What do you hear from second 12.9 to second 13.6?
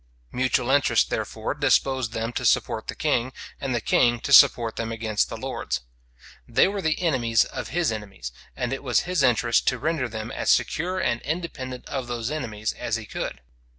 he could.